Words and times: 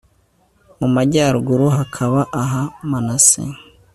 mu 0.79 0.87
majyaruguru 0.95 1.65
hakaba 1.77 2.19
aha 2.41 2.61
manase 2.89 3.41